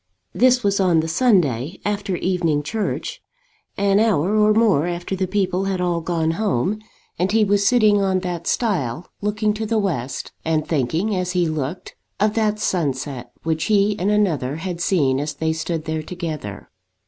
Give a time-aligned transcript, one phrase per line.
[0.33, 3.21] This was on the Sunday, after evening church,
[3.77, 6.79] an hour or more after the people had all gone home,
[7.19, 11.47] and he was sitting on that stile, looking to the west, and thinking, as he
[11.47, 16.71] looked, of that sunset which he and another had seen as they stood there together.